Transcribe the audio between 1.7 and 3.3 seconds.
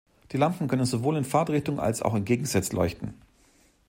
als auch entgegengesetzt leuchten.